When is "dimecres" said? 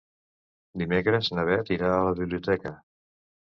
0.83-1.29